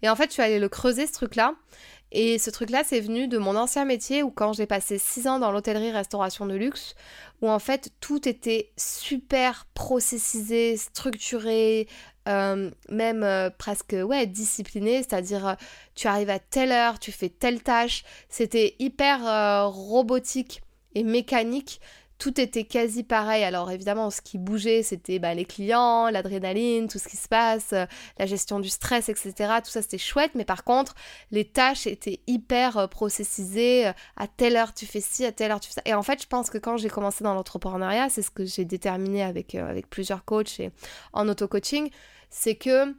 Et 0.02 0.10
en 0.10 0.16
fait, 0.16 0.28
je 0.28 0.34
suis 0.34 0.42
allée 0.42 0.60
le 0.60 0.70
creuser 0.70 1.08
ce 1.08 1.14
truc-là. 1.14 1.56
Et 2.12 2.38
ce 2.38 2.50
truc-là, 2.50 2.84
c'est 2.86 3.02
venu 3.02 3.28
de 3.28 3.38
mon 3.38 3.56
ancien 3.58 3.84
métier 3.84 4.24
où 4.24 4.32
quand 4.32 4.54
j'ai 4.54 4.68
passé 4.68 4.98
6 4.98 5.28
ans 5.28 5.40
dans 5.40 5.52
l'hôtellerie-restauration 5.52 6.46
de 6.46 6.56
luxe, 6.56 6.96
où 7.42 7.50
en 7.50 7.60
fait 7.60 7.92
tout 8.00 8.30
était 8.30 8.72
super 8.78 9.66
processisé, 9.74 10.78
structuré, 10.78 11.88
euh, 12.28 12.72
même 12.90 13.24
euh, 13.24 13.52
presque 13.56 13.96
ouais 14.04 14.26
discipliné, 14.26 14.98
c'est-à-dire 14.98 15.48
euh, 15.48 15.54
tu 15.94 16.08
arrives 16.08 16.32
à 16.32 16.40
telle 16.40 16.72
heure, 16.72 16.98
tu 16.98 17.12
fais 17.12 17.30
telle 17.30 17.62
tâche, 17.62 18.04
c'était 18.30 18.76
hyper 18.80 19.72
robotique 19.72 20.62
et 20.96 21.04
mécanique. 21.04 21.80
Tout 22.18 22.40
était 22.40 22.64
quasi 22.64 23.04
pareil. 23.04 23.44
Alors 23.44 23.70
évidemment, 23.70 24.10
ce 24.10 24.22
qui 24.22 24.38
bougeait, 24.38 24.84
c'était 24.84 25.20
bah, 25.20 25.34
les 25.34 25.44
clients, 25.44 26.10
l'adrénaline, 26.10 26.88
tout 26.88 26.98
ce 26.98 27.10
qui 27.10 27.18
se 27.18 27.28
passe, 27.28 27.72
la 27.72 28.26
gestion 28.26 28.62
du 28.62 28.70
stress, 28.70 29.10
etc. 29.10 29.34
Tout 29.62 29.70
ça, 29.70 29.82
c'était 29.82 29.98
chouette. 29.98 30.32
Mais 30.34 30.46
par 30.46 30.64
contre, 30.64 30.96
les 31.32 31.44
tâches 31.44 31.88
étaient 31.88 32.22
hyper 32.26 32.88
processisées. 32.88 33.92
À 34.16 34.28
telle 34.28 34.56
heure, 34.56 34.74
tu 34.74 34.86
fais 34.86 35.02
ci, 35.02 35.26
à 35.26 35.34
telle 35.34 35.52
heure, 35.52 35.60
tu 35.60 35.68
fais 35.68 35.76
ça. 35.76 35.82
Et 35.84 35.94
en 35.94 36.04
fait, 36.04 36.22
je 36.22 36.28
pense 36.28 36.50
que 36.50 36.58
quand 36.58 36.78
j'ai 36.78 36.90
commencé 36.90 37.22
dans 37.26 37.34
l'entrepreneuriat, 37.34 38.08
c'est 38.10 38.22
ce 38.22 38.32
que 38.32 38.46
j'ai 38.46 38.64
déterminé 38.64 39.22
avec, 39.22 39.54
avec 39.54 39.90
plusieurs 39.90 40.24
coachs 40.24 40.62
et 40.62 40.72
en 41.12 41.28
auto-coaching, 41.28 41.90
c'est 42.36 42.56
que 42.56 42.94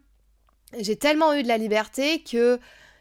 j'ai 0.79 0.97
tellement 0.97 1.35
eu 1.35 1.43
de 1.43 1.49
la 1.49 1.59
liberté 1.59 2.23
que 2.23 2.59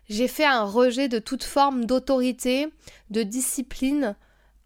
j'ai 0.10 0.27
fait 0.27 0.46
un 0.46 0.63
rejet 0.63 1.08
de 1.08 1.18
toute 1.18 1.46
forme 1.46 1.86
d'autorité, 1.86 2.68
de 3.10 3.24
discipline 3.24 4.18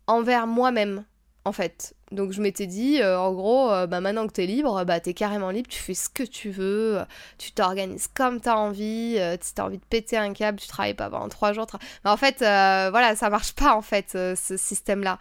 envers 0.07 0.47
moi-même, 0.47 1.05
en 1.45 1.51
fait. 1.51 1.95
Donc 2.11 2.31
je 2.31 2.41
m'étais 2.41 2.65
dit, 2.65 3.01
euh, 3.03 3.19
en 3.19 3.33
gros, 3.33 3.71
euh, 3.71 3.85
bah, 3.85 4.01
maintenant 4.01 4.25
que 4.25 4.33
t'es 4.33 4.47
libre, 4.47 4.83
bah 4.83 4.99
t'es 4.99 5.13
carrément 5.13 5.51
libre, 5.51 5.69
tu 5.69 5.79
fais 5.79 5.93
ce 5.93 6.09
que 6.09 6.23
tu 6.23 6.49
veux, 6.49 6.97
tu 7.38 7.51
t'organises 7.51 8.07
comme 8.07 8.41
t'as 8.41 8.55
envie, 8.55 9.17
euh, 9.19 9.38
si 9.39 9.53
t'as 9.53 9.65
envie 9.65 9.77
de 9.77 9.85
péter 9.85 10.17
un 10.17 10.33
câble, 10.33 10.59
tu 10.59 10.67
travailles 10.67 10.95
pas 10.95 11.11
pendant 11.11 11.29
trois 11.29 11.53
jours. 11.53 11.67
Mais 12.03 12.09
en 12.09 12.17
fait, 12.17 12.39
voilà, 12.39 13.15
ça 13.15 13.29
marche 13.29 13.53
pas 13.53 13.75
en 13.75 13.83
fait, 13.83 14.09
ce 14.13 14.57
système-là 14.57 15.19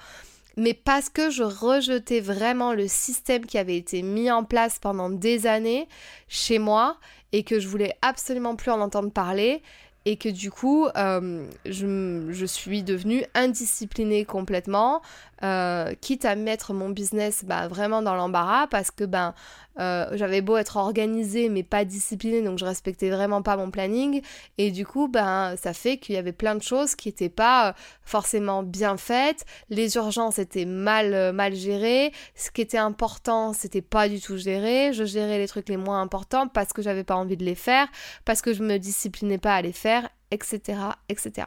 mais 0.57 0.75
parce 0.75 1.09
que 1.09 1.31
je 1.31 1.43
rejetais 1.43 2.21
vraiment 2.21 2.73
le 2.73 2.89
système 2.89 3.47
qui 3.47 3.59
avait 3.59 3.77
été 3.77 4.03
mis 4.03 4.31
en 4.31 4.45
place 4.45 4.79
pendant 4.79 5.11
des 5.11 5.47
années 5.47 5.89
chez 6.29 6.59
moi 6.59 6.99
et 7.33 7.45
que 7.45 7.61
je 7.61 7.69
voulais 7.69 7.95
absolument 8.03 8.57
plus 8.57 8.71
en 8.71 8.81
entendre 8.81 9.13
parler 9.13 9.63
et 10.09 10.17
que 10.17 10.31
du 10.31 10.51
coup 10.51 10.87
euh, 10.97 11.45
je, 11.67 12.47
suis 12.47 12.83
devenue 12.83 13.25
indisciplinée 13.35 14.25
complètement, 14.25 15.03
euh, 15.45 15.93
quitte 16.01 16.25
à 16.25 16.35
mettre 16.35 16.73
mon 16.73 16.89
business 16.89 17.45
bah, 17.45 17.69
vraiment 17.69 18.01
dans 18.01 18.15
l'embarras 18.15 18.67
parce 18.69 18.91
que 18.91 19.05
ben 19.05 19.35
euh, 19.79 20.07
j'avais 20.15 20.41
beau 20.41 20.57
être 20.57 20.77
organisée 20.79 21.49
mais 21.49 21.63
pas 21.63 21.85
disciplinée 21.85 22.43
donc 22.43 22.59
je 22.59 22.65
respectais 22.65 23.11
vraiment 23.11 23.43
pas 23.43 23.59
mon 23.59 23.71
planning. 23.71 24.23
Et 24.57 24.71
du 24.71 24.87
coup 24.87 25.09
ben 25.09 25.57
ça 25.63 25.75
fait 25.75 25.99
qu'il 25.99 26.15
y 26.15 26.19
avait 26.19 26.33
plein 26.33 26.55
de 26.55 26.63
choses 26.63 26.95
qui 26.95 27.09
n'étaient 27.09 27.29
pas 27.29 27.75
forcément 28.03 28.63
bien 28.63 28.97
faites, 28.97 29.45
les 29.69 29.95
urgences 29.97 30.39
étaient 30.39 30.65
mal 30.65 31.35
mal 31.35 31.55
gérées, 31.55 32.13
ce 32.35 32.51
qui 32.51 32.63
était 32.63 32.79
important 32.79 33.53
c'était 33.53 33.83
pas 33.83 34.09
du 34.09 34.23
tout 34.23 34.39
géré, 34.39 34.95
je 34.95 35.05
gérais 35.05 35.37
les 35.37 35.49
trucs 35.49 35.69
les 35.69 35.77
moins 35.77 36.01
importants 36.01 36.49
parce 36.49 36.73
que 36.73 36.81
j'avais 36.81 37.05
pas 37.05 37.15
envie 37.15 37.37
de 37.37 37.45
les 37.45 37.55
faire, 37.55 37.89
parce 38.25 38.41
que 38.41 38.55
je 38.55 38.63
me 38.63 38.79
disciplinais 38.79 39.39
pas 39.39 39.55
à 39.55 39.63
les 39.63 39.73
faire, 39.73 39.98
etc. 40.31 40.81
etc. 41.09 41.47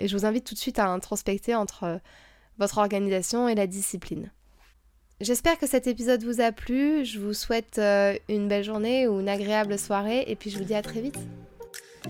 Et 0.00 0.08
je 0.08 0.16
vous 0.16 0.24
invite 0.24 0.44
tout 0.44 0.54
de 0.54 0.58
suite 0.58 0.78
à 0.78 0.88
introspecter 0.88 1.54
entre 1.54 2.00
votre 2.58 2.78
organisation 2.78 3.48
et 3.48 3.54
la 3.54 3.66
discipline. 3.66 4.30
J'espère 5.20 5.56
que 5.56 5.68
cet 5.68 5.86
épisode 5.86 6.24
vous 6.24 6.40
a 6.40 6.50
plu. 6.50 7.04
Je 7.04 7.20
vous 7.20 7.32
souhaite 7.32 7.78
euh, 7.78 8.14
une 8.28 8.48
belle 8.48 8.64
journée 8.64 9.06
ou 9.06 9.20
une 9.20 9.28
agréable 9.28 9.78
soirée 9.78 10.24
et 10.26 10.34
puis 10.34 10.50
je 10.50 10.58
vous 10.58 10.64
dis 10.64 10.74
à 10.74 10.82
très 10.82 11.00
vite. 11.00 11.18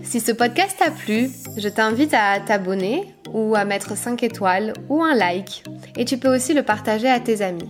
Si 0.01 0.19
ce 0.19 0.31
podcast 0.31 0.77
t'a 0.79 0.89
plu, 0.89 1.29
je 1.55 1.69
t'invite 1.69 2.15
à 2.15 2.39
t'abonner 2.39 3.13
ou 3.31 3.53
à 3.55 3.65
mettre 3.65 3.95
5 3.95 4.23
étoiles 4.23 4.73
ou 4.89 5.03
un 5.03 5.13
like. 5.13 5.63
Et 5.95 6.05
tu 6.05 6.17
peux 6.17 6.33
aussi 6.33 6.55
le 6.55 6.63
partager 6.63 7.07
à 7.07 7.19
tes 7.19 7.43
amis. 7.43 7.69